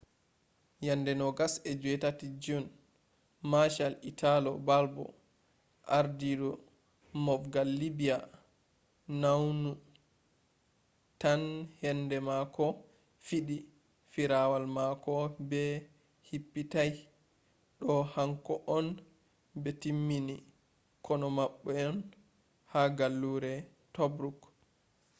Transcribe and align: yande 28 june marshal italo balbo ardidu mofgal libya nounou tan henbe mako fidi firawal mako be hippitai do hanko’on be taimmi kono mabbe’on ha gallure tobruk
yande 0.87 1.11
28 1.15 2.29
june 2.43 2.67
marshal 3.51 3.93
italo 4.11 4.51
balbo 4.67 5.05
ardidu 5.97 6.49
mofgal 7.25 7.69
libya 7.81 8.17
nounou 9.21 9.75
tan 11.21 11.41
henbe 11.81 12.17
mako 12.29 12.65
fidi 13.27 13.57
firawal 14.13 14.65
mako 14.77 15.11
be 15.49 15.61
hippitai 16.27 16.93
do 17.77 17.91
hanko’on 18.13 18.87
be 19.61 19.69
taimmi 19.81 20.35
kono 21.05 21.27
mabbe’on 21.37 21.95
ha 22.71 22.81
gallure 22.97 23.53
tobruk 23.95 24.39